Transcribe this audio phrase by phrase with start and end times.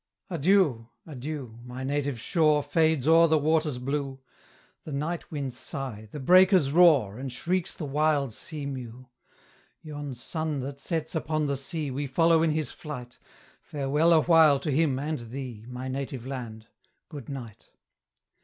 [0.31, 1.59] Adieu, adieu!
[1.63, 4.19] my native shore Fades o'er the waters blue;
[4.83, 9.09] The night winds sigh, the breakers roar, And shrieks the wild sea mew.
[9.83, 13.19] Yon sun that sets upon the sea We follow in his flight;
[13.61, 16.65] Farewell awhile to him and thee, My Native Land
[17.07, 17.69] Good Night!